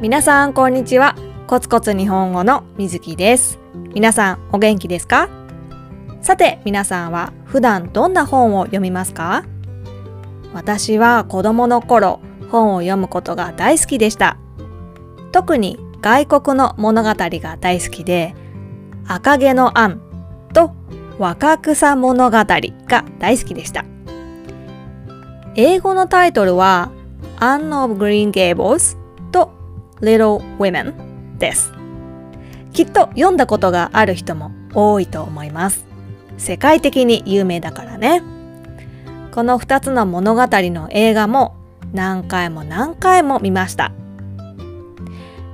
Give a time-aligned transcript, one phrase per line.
[0.00, 1.14] 皆さんこんにちは。
[1.46, 3.58] コツコツ日本語のみずきです。
[3.92, 5.28] 皆さんお元気ですか？
[6.22, 9.44] さて皆さんは普段どんな本を読みますか？
[10.54, 12.20] 私は子供の頃
[12.50, 14.38] 本を読むことが大好きでした。
[15.32, 18.34] 特に外国の物語が大好きで
[19.06, 20.00] 赤毛のアン
[20.54, 20.72] と
[21.18, 23.84] 若草物語が大好きでした。
[25.56, 26.90] 英語のタイトルは
[27.36, 28.96] Anne of Green Gables
[30.00, 31.72] Little Women です。
[32.72, 35.86] きっと読んだことがある人も多いと思います。
[36.38, 38.22] 世界的に有名だからね。
[39.32, 41.56] この2つの物語の映画も
[41.92, 43.92] 何回も何回も見ました。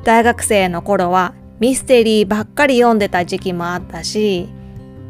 [0.04, 4.48] 大学生の頃はミステリーばっかり読んでた時期もあったし、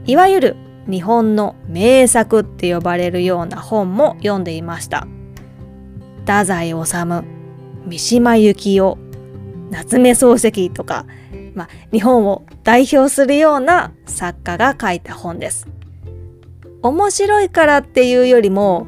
[0.07, 0.57] いわゆる
[0.89, 5.07] 日本の名作って呼ばれるような本も読んでいました。
[6.21, 6.77] 太宰治、
[7.87, 8.99] 三島由紀夫、
[9.71, 11.07] 夏目漱石とか、
[11.55, 15.67] まあ、日本を代表するような作家が書いた本です。
[16.83, 18.87] 面白いからっていうよりも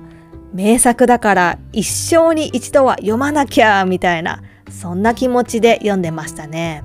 [0.53, 6.85] 名作だから一生に一度は読まなきゃみたいなそんな気持ちで読んでましたね。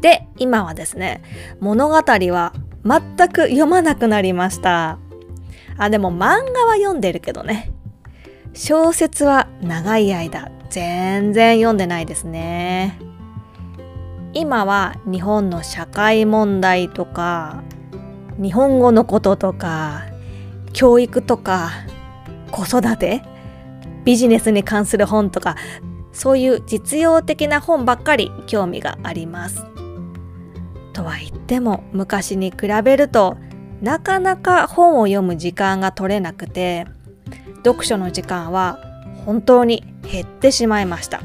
[0.00, 1.22] で今はですね
[1.60, 2.52] 物語は
[2.84, 4.98] 全く読まなくなりました。
[5.78, 7.70] あでも漫画は読んでるけどね
[8.52, 12.98] 小説は長い間全然読んでないですね。
[14.32, 17.62] 今は日本の社会問題とか
[18.40, 20.06] 日本語のこととか
[20.72, 21.72] 教育とか
[22.50, 23.22] 子育て
[24.06, 25.56] ビジネスに関する本とか
[26.10, 29.66] そういう実用的な本ばっかり興味があります。
[30.94, 33.36] とは言っても昔に比べると
[33.82, 36.86] なかなか本を読む時間が取れなくて
[37.62, 38.78] 読書の時間は
[39.26, 41.20] 本当に減ってしまいました。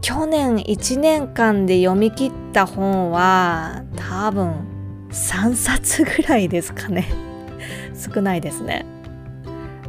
[0.00, 4.66] 去年1年間で読み切った本は多分
[5.10, 7.06] 3冊ぐらいですかね。
[7.94, 8.84] 少ないですね。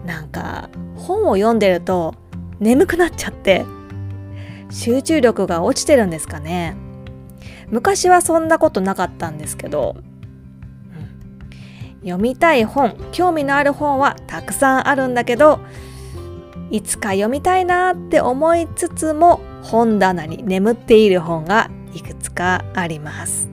[0.06, 2.14] なんか本を読んでると
[2.59, 3.66] 眠くなっちゃって
[4.70, 6.76] 集中力が落ちてるんですかね。
[7.70, 9.96] 昔はそんなことなかったんですけど、
[12.02, 15.59] うん、読みたい本興味のある本はたくさんあるんだけど
[16.73, 23.47] いつか読みたいなって思いつつも本棚に眠っている本がいくつかあります。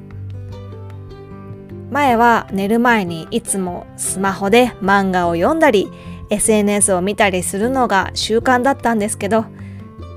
[1.91, 5.91] 前は寝る前にいつもスマホで漫画を読んだり
[6.31, 9.44] SNS を見たりするのが習慣だったんですけど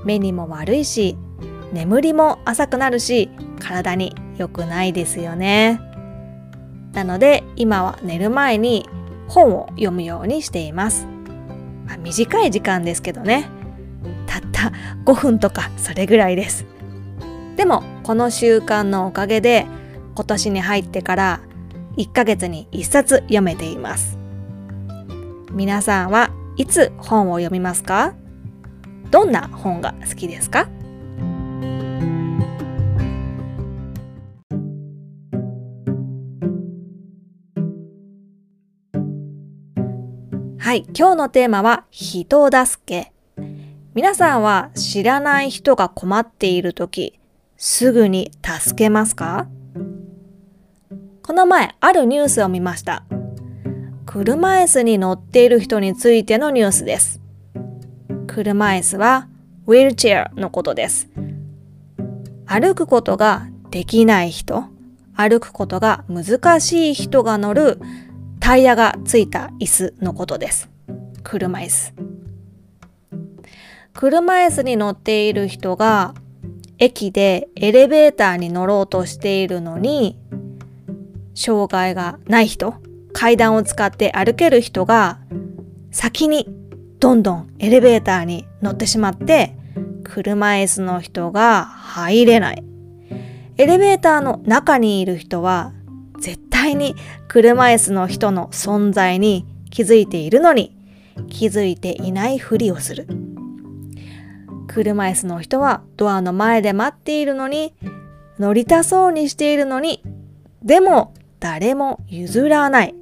[0.06, 1.18] 目にも悪いし
[1.74, 3.28] 眠りも浅くなるし
[3.60, 5.78] 体に良くないですよね。
[6.94, 8.88] なので今は寝る前に
[9.28, 11.13] 本を読むようにしています。
[11.86, 13.48] まあ、短い時間ですけどね。
[14.26, 14.72] たった
[15.04, 16.64] 5分とかそれぐらいです。
[17.56, 19.66] でもこの習慣のおかげで
[20.14, 21.40] 今年に入ってから
[21.96, 24.18] 1ヶ月に1冊読めています。
[25.52, 28.14] 皆さんはいつ本を読みますか？
[29.10, 30.68] どんな本が好きですか？
[40.74, 43.12] はい、今日のテーマは人助け。
[43.94, 47.20] 皆さんは知らない人が困っているとき、
[47.56, 49.46] すぐに助けますか？
[51.22, 53.04] この前、あるニュースを見ました。
[54.04, 57.20] 車椅子に乗っている人についてのニュースです。
[58.26, 59.28] 車椅子は
[59.68, 61.08] ウィルチェアのことです。
[62.46, 64.64] 歩くことができない人、
[65.14, 67.78] 歩くことが難しい人が乗る
[68.44, 70.68] タイヤがついた椅子のことです。
[71.22, 71.94] 車椅子。
[73.94, 76.12] 車椅子に乗っている人が
[76.76, 80.18] 駅でエレベーターに乗ろうとしているのに
[81.34, 82.74] 障害がない人
[83.14, 85.20] 階段を使って歩ける人が
[85.90, 86.46] 先に
[87.00, 89.56] どんどんエレベーターに乗ってしまって
[90.02, 92.62] 車椅子の人が入れない
[93.56, 95.72] エレベーターの中にいる人は
[96.64, 96.96] 対に
[97.28, 100.74] 車椅子の人の存在に気づいているのに
[101.28, 103.06] 気づいていないふりをする。
[104.66, 107.74] 車椅子の人はドアの前で待っているのに
[108.38, 110.02] 乗りたそうにしているのに
[110.62, 112.94] でも誰も譲らない。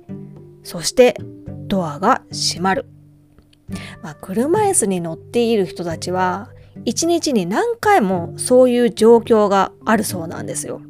[0.65, 1.17] そして
[1.69, 2.87] ドアが閉まる。
[4.03, 6.51] まあ、車椅子に乗っている人たちは
[6.85, 10.83] 一日に何回もそういう状況があるそうなんですよ。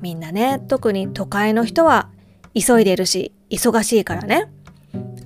[0.00, 2.08] みんなね特に都会の人は
[2.54, 4.50] 急いでるし忙しいからね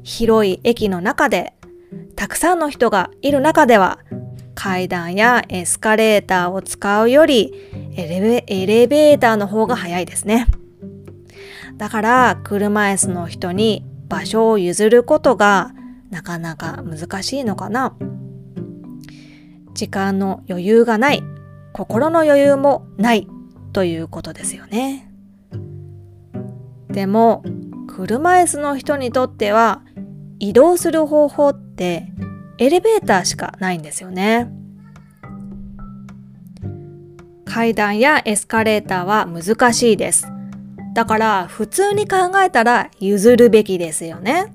[0.03, 1.55] 広い駅の中で
[2.17, 3.99] たくさんの人がいる中では
[4.55, 7.53] 階段やエスカレーターを使うより
[7.97, 10.47] エレベエレベーターの方が早いですね。
[11.76, 15.73] だから車椅子の人に場所を譲ることが
[16.11, 17.97] なかなか難しいのかな。
[19.75, 21.23] 時間の余裕がない、
[21.73, 23.26] 心の余裕もない
[23.75, 25.11] ということですよね。
[26.88, 27.43] でも
[27.88, 29.82] 車椅子の人にとっては
[30.38, 32.06] 移動する方法って
[32.59, 34.49] エレベーターしかないんですよね。
[37.44, 40.29] 階段やエスカレーターは難しいです。
[40.94, 44.55] だから普通に考えたら譲るべきですよね。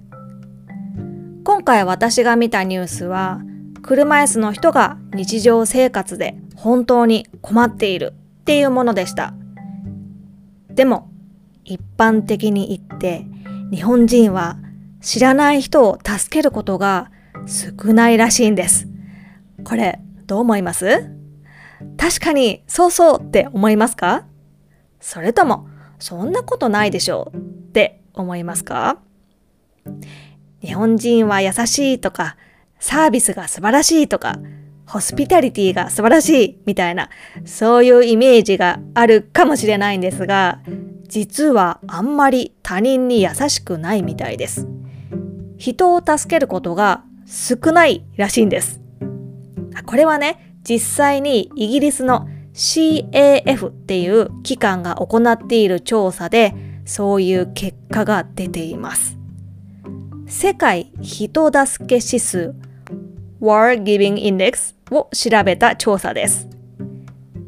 [1.44, 3.42] 今回私が見たニュースは
[3.82, 8.14] 車椅子の人が日常生活で本当に困っている
[8.50, 9.36] っていうものでした。
[10.72, 11.12] でも
[11.66, 13.28] 一般的に言って
[13.70, 14.58] 日本人は
[15.02, 17.12] 知らない人を助けることが
[17.46, 18.88] 少ないらしいんです。
[19.64, 21.12] これどう思います？
[21.96, 24.26] 確かにそうそうって思いますか？
[25.00, 25.68] それとも
[26.00, 27.40] そんなことないでしょうっ
[27.72, 28.98] て思いますか？
[30.64, 32.36] 日本人は優しいとか、
[32.80, 34.40] サービスが素晴らしいとか、
[34.90, 37.10] ホスピタリティが素晴らしいみたいな、
[37.46, 40.62] そういうイメージがあるかもしれないんですが、
[41.08, 44.68] 実はあんまり他人に優しくないみたいです。
[45.58, 48.82] 人を助けることが少ないらしいんです。
[49.86, 59.20] これはね、実際にイギリスの CAF っていう機関が行っている調査でそういう結果が出ています。
[60.26, 62.56] 世界人助け指数
[63.40, 66.48] War Giving Index を調べた調査です。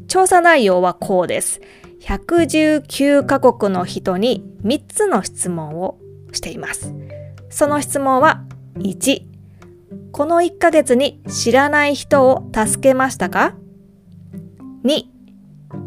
[0.08, 1.60] 調査内容はこうです。
[2.00, 5.98] 119カ国の人に3つの質問を
[6.32, 6.94] しています。
[7.48, 8.44] その質問は
[8.76, 9.22] 1、
[10.12, 13.54] この1ヶ月に知らない人を助けましたか
[14.84, 15.04] ?2、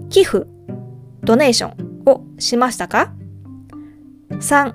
[0.09, 0.47] 寄付、
[1.23, 3.13] ドネーションをしましたか
[4.29, 4.73] ?3、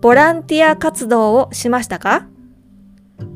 [0.00, 2.26] ボランティア活動をしましたか？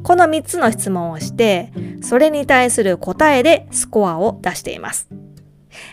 [0.02, 1.72] この3つの質問をして、
[2.02, 5.08] それに対する答えでスコアを出しています。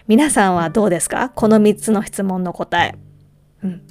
[0.07, 1.29] 皆さんはどうですか？
[1.29, 2.97] この3つの質問の答え。
[3.63, 3.81] うん、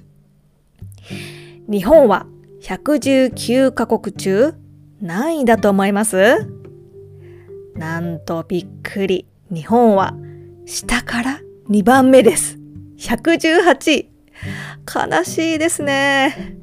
[1.69, 2.27] 日本は
[2.63, 4.55] 119カ国中
[5.01, 6.47] 何位だと思います？
[7.75, 9.27] なんとびっくり。
[9.51, 10.15] 日本は
[10.67, 12.59] 下から2番目です。
[12.99, 14.11] 118位。
[14.87, 16.57] 悲しいですね。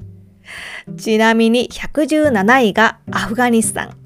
[0.96, 3.98] ちなみに117位がアフガニスタン。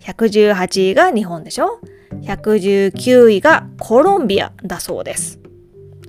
[0.00, 1.80] 118位が日本でしょ
[2.22, 5.40] ?119 位がコロンビアだそうです。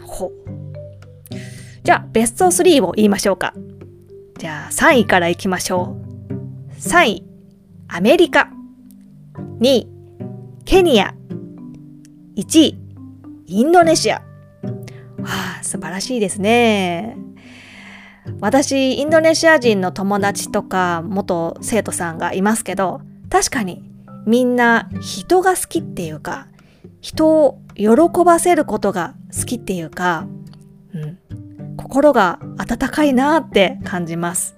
[0.04, 0.32] ほ
[1.84, 3.54] じゃあ、ベスト3を言いましょうか。
[4.38, 6.74] じゃあ、3位からいきましょう。
[6.80, 7.24] 3位、
[7.88, 8.50] アメリカ。
[9.60, 9.88] 2位、
[10.66, 11.16] ケニア。
[12.36, 12.80] 1位、
[13.48, 14.16] インドネシア。
[14.16, 14.24] わ
[15.60, 17.18] あ、素晴らしいですね。
[18.40, 23.84] 私インドネシア人の友達とか元生徒さんがいますけど確かに
[24.26, 26.48] みんな人が好きっていうか
[27.00, 27.88] 人を喜
[28.24, 30.28] ばせることが好きっていうか、
[30.94, 31.18] うん、
[31.78, 34.56] 心が温かいなって感じます。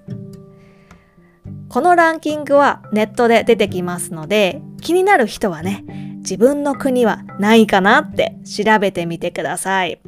[1.70, 5.84] このランキングはネットで出てきますので気になる人はね
[6.18, 10.00] 自分の国はないかなって調べてみてください。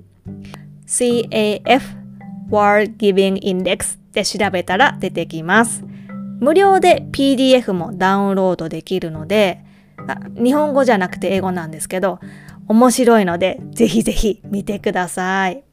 [0.86, 2.05] CAF
[2.50, 5.84] War Giving Index で調べたら出てきます。
[6.40, 9.64] 無料で PDF もダウンロードできるので、
[10.34, 12.20] 日本語じゃなくて英語なんですけど、
[12.68, 15.64] 面白いのでぜひぜひ見てください。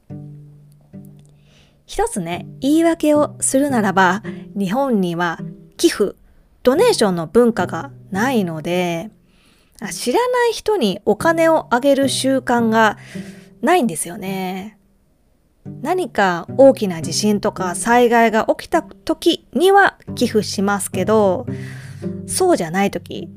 [1.85, 4.23] 一つね、言い訳をするならば、
[4.57, 5.39] 日本には
[5.77, 6.15] 寄付、
[6.63, 9.11] ドネーションの文化がないので、
[9.91, 12.97] 知らない人にお金をあげる習慣が
[13.61, 14.77] ないんですよね。
[15.65, 21.45] 何か大きな地震とか災害が起きた時には寄付しますけど
[22.25, 23.29] そうじゃない時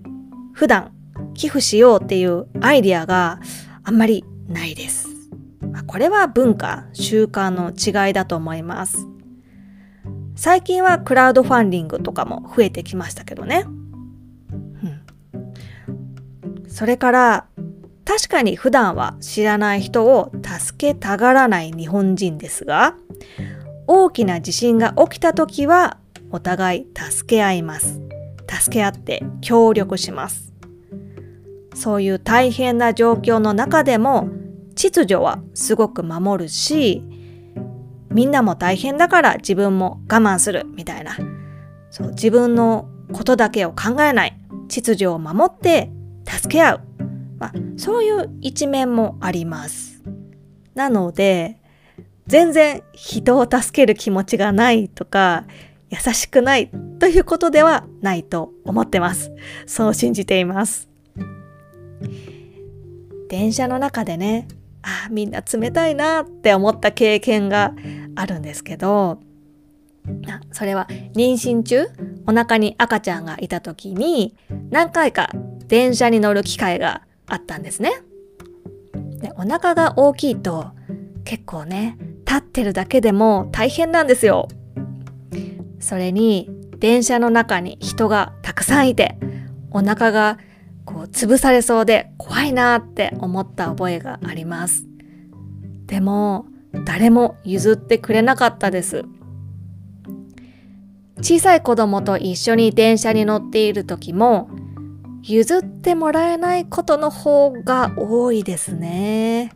[0.53, 0.93] 普段
[1.35, 3.41] 寄付しようっていうアイディアが
[3.85, 5.09] あんまりないです。
[5.87, 9.07] これは文化習慣の違いだと思います。
[10.35, 13.67] 最近はクラウドファンディングとかも増えてきましたけどね。
[14.51, 14.57] う
[16.67, 17.47] ん、それから
[18.07, 22.95] 確かに普段は知らない人を助けたがらない日本人ですが、
[23.89, 25.99] 大きな地震が起きた時は
[26.31, 28.01] お互い助け合います。
[28.49, 30.53] 助け合って協力します。
[31.75, 34.29] そういう大変な状況の中でも
[34.77, 37.03] 秩序はすごく守るし、
[38.11, 41.17] みんなも大変だから自分も我慢するみたいな。
[41.91, 45.91] そう自分のことだけを考えない、秩序を守って
[46.25, 46.86] 助け合う。
[47.39, 50.03] まあ、そういう一面もあります。
[50.75, 51.61] なので、
[52.27, 55.45] 全然人を助ける気持ちがないとか、
[55.91, 59.31] 優しくないということではないと思ってます。
[59.67, 60.89] そう信じています。
[63.29, 64.49] 電車の中でね、
[64.83, 67.75] あみんな冷たいなって思った経験が
[68.15, 69.21] あるんですけど、
[70.53, 71.87] それは妊娠中
[72.27, 74.37] お腹に赤ちゃんがいた時に
[74.71, 75.31] 何回か
[75.67, 77.93] 電車に乗る機会があったんですね。
[79.21, 80.71] でお腹が大きいと
[81.25, 84.49] 結構ね立ってるだけでも大変なんですよ。
[85.81, 89.19] それに電車の中に人がたくさんいて
[89.71, 90.39] お腹が
[90.85, 94.85] こう潰されそうで怖いなって思った覚えがあります。
[95.87, 96.47] でも
[96.85, 99.05] 誰も譲ってくれなかったです。
[101.19, 104.51] 小さい子供と一緒に電車に乗っている時も
[105.29, 109.53] 譲ってもらえないことの方が多いですね。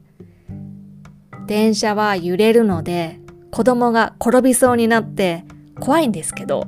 [1.46, 3.20] 電車は揺れるので
[3.52, 5.44] 子供が転びそうになって
[5.78, 6.66] 怖いんですけど、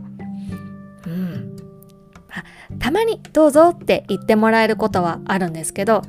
[1.07, 1.57] うん。
[2.79, 6.03] たまにどうぞって言ってもらえることはあるんですけど、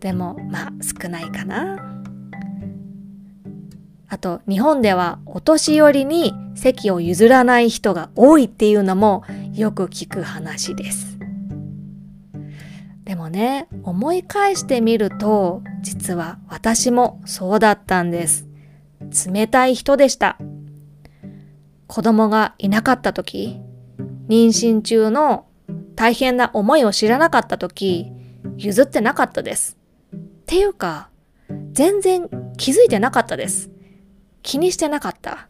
[0.00, 2.02] でもまあ少ないかな。
[4.08, 11.15] あと日本ではお年寄りに席を譲らない人が多いっていうのもよく聞く話です。
[13.06, 18.48] でもね、思い返してみると、実は私もそうだったんです。
[19.30, 20.36] 冷たい人でした。
[21.86, 23.60] 子供がいなかった時、
[24.28, 25.46] 妊娠中の
[25.94, 28.10] 大変な思いを知らなかった時、
[28.56, 29.78] 譲ってなかったです。
[30.12, 31.08] っていうか、
[31.70, 33.70] 全然気づいてなかったです。
[34.42, 35.48] 気にしてなかった。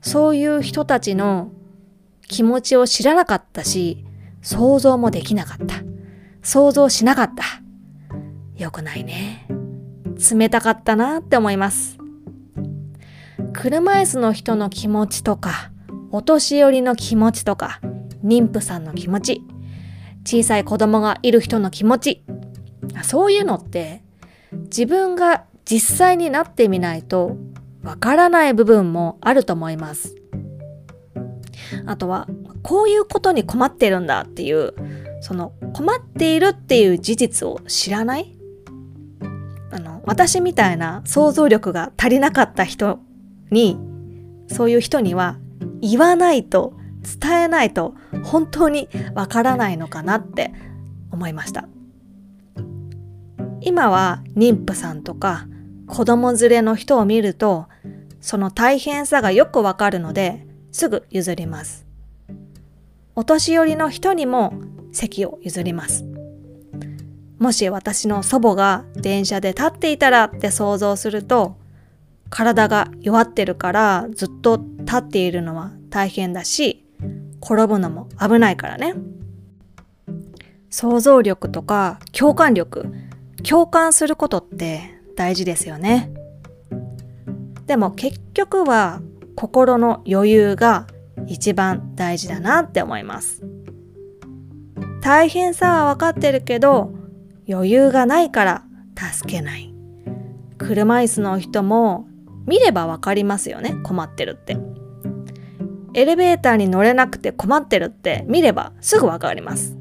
[0.00, 1.52] そういう人たちの
[2.26, 4.04] 気持ちを知らなかったし、
[4.42, 5.93] 想像もできなかった。
[6.44, 7.44] 想像しなかった。
[8.62, 9.48] よくないね。
[10.30, 11.98] 冷たかったなって思います。
[13.52, 15.72] 車椅子の人の気持ちとか、
[16.10, 17.80] お年寄りの気持ちとか、
[18.24, 19.42] 妊婦さんの気持ち、
[20.24, 22.24] 小さい子供がいる人の気持ち、
[23.02, 24.02] そういうのって
[24.64, 27.36] 自分が実際になってみないと
[27.82, 30.14] わからない部分もあると思います。
[31.86, 32.28] あとは、
[32.62, 34.74] こういうことに困ってるんだっていう、
[35.24, 38.36] その困っているっていう事実を知らない？
[39.70, 42.98] あの、私みたいな想像力が足りなかった人
[43.50, 43.78] に、
[44.48, 45.38] そういう人には
[45.80, 46.74] 言わないと、
[47.22, 50.52] 伝えないと本当にわからないのかなって
[51.10, 51.68] 思いました。
[53.62, 55.46] 今は妊婦さんとか
[55.86, 57.66] 子供連れの人を見ると、
[58.20, 61.86] その大変さがよくわかるので、すぐ譲ります。
[63.16, 64.52] お年寄りの人にも
[64.94, 66.04] 席を譲ります。
[67.38, 71.56] もし私の祖母が電車で立っていたらって想像すると、
[72.30, 76.86] 体が弱ってるからずっと立っているのは大変だし、
[77.42, 78.94] 転ぶのも危ないからね。
[80.70, 82.86] 想像力とか共感力、
[83.48, 86.10] 共感することって大事ですよね。
[87.66, 89.00] でも結局は
[89.36, 90.86] 心の余裕が
[91.26, 93.42] 一番大事だなって思います。
[95.04, 96.94] 大変さは分かってるけど
[97.46, 98.64] 余裕がないから
[98.96, 99.70] 助けない。
[100.56, 102.08] 車椅子の人も
[102.46, 104.56] 見れば分かりますよね困ってるって。
[105.92, 109.76] エレベーターに乗れなくて困ってるって見ればすぐ分かります。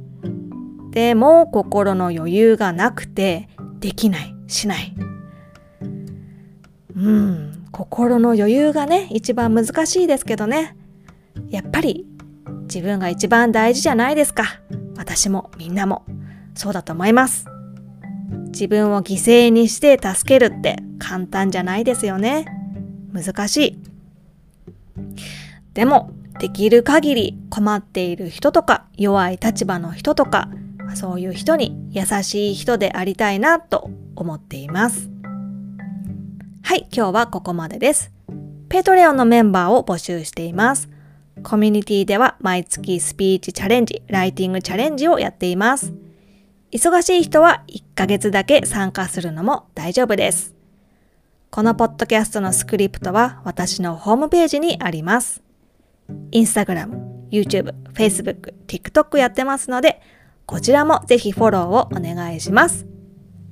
[0.92, 3.48] でも心の余裕がなくて
[3.80, 4.94] できないしない
[6.96, 10.76] うん、心の余裕がね、一番難しいですけどね。
[11.50, 12.06] やっぱり
[12.64, 14.60] 自分が一番大事じゃないですか。
[14.96, 16.06] 私もみんなも
[16.56, 17.46] そうだと思います。
[18.48, 22.46] 自分を犠牲にして助けるって簡単じゃないですよね。
[23.12, 23.78] 難しい。
[25.74, 30.50] でも、できる限り困っている人とか弱い立場の人とか
[30.96, 35.10] そういう人に優しい人でありたいなと思っています。
[36.64, 38.12] はい、今日はここまでです。
[38.70, 40.90] ペトレオンのメンバーを募集しています。
[41.42, 45.94] コミュニティでは毎月スピーチチャレンジ、ライティングチャレンジをやっています。
[46.72, 50.54] 忙しい人は1ヶ月だけ参加するのも大丈夫です。
[51.50, 55.44] このポッドキャストのスクリプトは私のホームページにあります。
[56.32, 60.02] Instagram、YouTube、Facebook、TikTok やってますので、
[60.46, 62.88] こちらもぜひフォローをお願いします。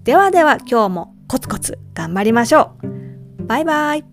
[0.04, 3.46] ではでは今日もコツコツ頑張りましょう。
[3.46, 4.11] バイバイ。